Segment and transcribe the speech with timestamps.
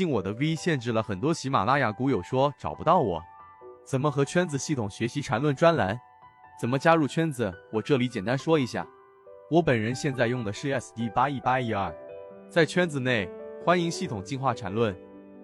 [0.00, 3.22] 进我的 V 限制了很多喜马拉雅股友说找不到我，
[3.86, 6.00] 怎么和圈子系统学习缠论专栏？
[6.58, 7.52] 怎么加入圈子？
[7.70, 8.86] 我这里简单说一下，
[9.50, 11.94] 我本人现在用的是 SD 八一八一二，
[12.48, 13.28] 在圈子内
[13.62, 14.96] 欢迎系统进化缠论。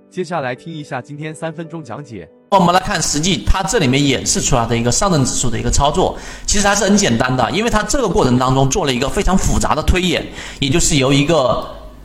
[0.09, 2.27] 接下来听一下今天三分钟讲解。
[2.53, 10.27] 我们来看实际它这里面演示出来的一个上证指数的一个操作，其实还是很简单的，因为它这个过程当中做了一个非常复杂的推演，
[10.61, 11.63] 也就是由一个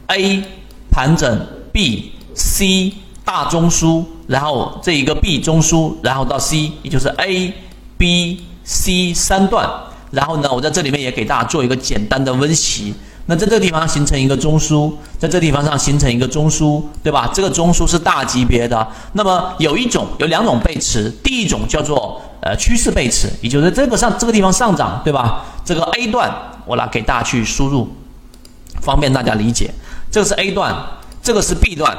[0.08, 0.44] A
[0.92, 2.12] 盘整 B。
[2.34, 2.94] C
[3.24, 7.54] 大中枢，然后这一个 B 中枢，然后到 C，也就是 A、
[7.98, 9.70] B、C 三段。
[10.12, 12.94] 然后呢，我在这里面也给大家做一个简单的温习。
[13.28, 17.30] 那在这个地方形成一个中枢，在这地方上形成一个中枢，对吧？
[17.34, 18.86] 这个中枢是大级别的。
[19.14, 21.10] 那么有一种，有两种背驰。
[21.24, 25.46] 第一种叫做呃趋势背驰，也就是这个上这个地方上涨，对吧？
[25.64, 26.30] 这个 A 段
[26.66, 27.88] 我来给大家去输入，
[28.82, 29.72] 方便大家理解。
[30.10, 30.76] 这个是 A 段，
[31.24, 31.96] 这个是 B 段。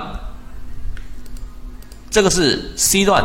[2.12, 3.25] 这个是 C 段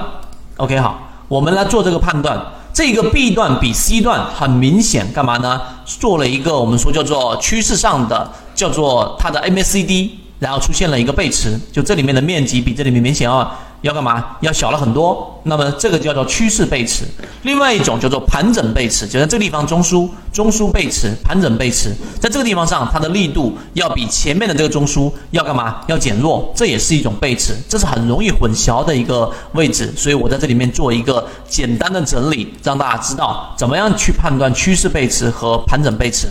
[0.56, 0.98] ，OK 好，
[1.28, 2.42] 我们来做这个判断。
[2.74, 5.62] 这个 B 段比 C 段很明显，干嘛呢？
[5.86, 13.52] 做了一个我们说叫做趋势上的，叫做它的 MACD，然后出现了一个背驰，就这里面的面积比这里面明显要。
[13.82, 14.38] 要干嘛？
[14.42, 15.34] 要小了很多。
[15.44, 17.06] 那么这个叫做趋势背驰。
[17.44, 25.82] 另外一种叫做盘整背驰，就在这个地方中枢，中枢背驰，盘整背驰，在这个地方上，它的力度要比前面的这个中枢要干嘛？
[25.88, 29.94] 要减弱，这也是一种背驰，这是很容易混淆的一个位置。
[29.96, 36.28] 所以我在这里面做一个简单的整理，让大家知道怎么样去判断趋势背驰和盘整背驰。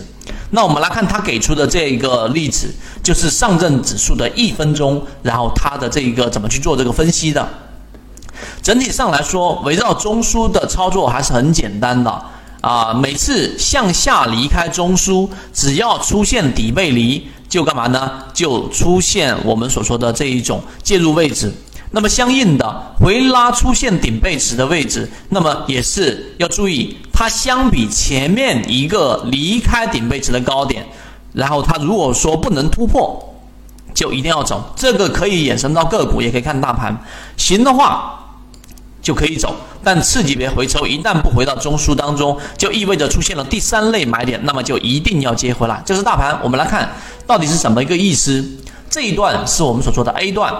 [0.51, 7.47] 那我们来看他给出的这个例子，就是上证指数的一分钟，然后它的这个怎么去做这个分析的。
[8.61, 12.23] 整体上来说，围绕中枢的操作还是很简单的
[12.61, 12.93] 啊。
[12.93, 18.11] 每次向下离开中枢，只要出现底背离，就干嘛呢？
[18.33, 21.53] 就出现我们所说的这一种介入位置。
[21.91, 30.85] 那么相应的回拉出现顶背驰的位置，那么也是要注意，它相比前面一个离开顶背驰的高点，
[31.33, 33.35] 然后它如果说不能突破，
[33.93, 34.61] 就一定要走。
[34.75, 36.95] 这个可以衍生到个股，也可以看大盘。
[37.37, 38.19] 行的话
[39.01, 45.81] 就可以走，但次级别回抽一旦不回到中枢当中，就意味着出现了第三类买点，那么就一定要接回来。
[45.85, 46.91] 这是大盘，我们来看
[47.25, 48.45] 到底是什么一个意思。
[48.89, 50.53] 这一段是我们所说的 A 段。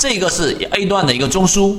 [0.00, 1.76] 这个是 A 段的一个中枢，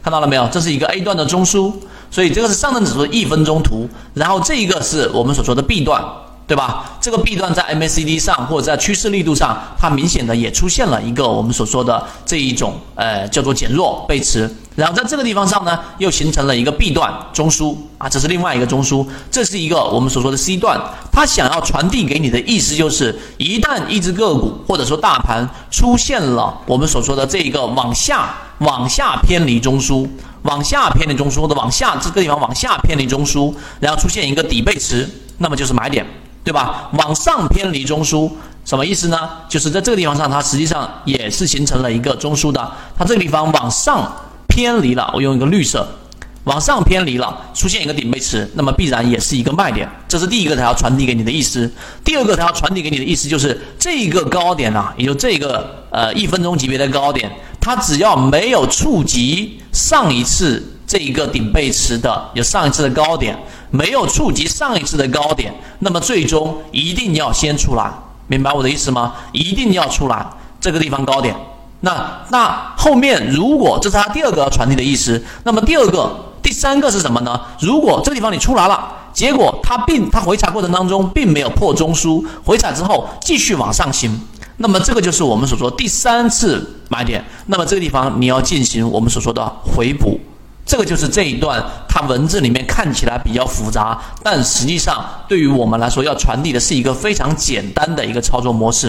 [0.00, 0.46] 看到了没有？
[0.52, 1.72] 这是一个 A 段的中枢，
[2.08, 3.88] 所以这个是上证指数一分钟图。
[4.14, 6.00] 然后这一个是我们所说的 B 段，
[6.46, 6.98] 对吧？
[7.00, 14.50] 这个 B 段在 MACD 上或者在趋势力度上，它明显的也出现了一个我们所说的这一种呃叫做减弱背驰。
[14.76, 20.78] 然后在这个地方上呢，又形成了一个 B 段中枢啊，这是另外一个中枢，这是一个我们所说的 C 段。
[21.12, 30.08] 它想要传递给你的意思就是，一旦一只个股或者说大盘出现了我们所说的这一个往下、往下偏离中枢、
[30.42, 36.04] 往下偏离中枢或者往下这个地方往下偏离中枢，然后出现一个底背驰，那么就是买点，
[36.44, 36.90] 对吧？
[36.92, 38.30] 往上偏离中枢
[38.64, 39.18] 什么意思呢？
[39.48, 44.12] 就是在这个地方上，它实际上也是形成了一个中枢的，它这个地方往上。
[44.46, 45.84] 偏离了，我用一个绿色，
[46.44, 49.90] 往上偏离了，出现一个顶背驰，那么必然也是一个卖点。
[50.06, 51.68] 这是第一个它要传递给你的意思。
[52.04, 57.28] 第二个它要传递给你的意思就是这个高点啊，也就这个呃一分钟级别的高点，
[57.60, 63.38] 它只要没有触及上一次这一个顶背驰的，有上一次的高点，
[63.70, 67.90] 没有触及上一次的高点，那么最终一定要先出来，
[68.26, 69.14] 明白我的意思吗？
[69.32, 70.26] 一定要出来
[70.60, 71.34] 这个地方高点。
[71.80, 76.10] 那那后面如果这是它第二个要传递的意思，那么第二个、
[76.42, 77.38] 第三个是什么呢？
[77.60, 84.18] 如果这个地方你出来了，结果它并它回踩过程当中并没有破中枢，回踩之后继续往上行，
[84.56, 87.22] 那么这个就是我们所说第三次买点。
[87.46, 90.18] 那么这个地方你要进行我们所说的回补，
[90.66, 98.82] 这个就是这一段它文字里面看起来比较复杂，但实际上对于我们来说要传递的是一个非常简单的一个操作模式。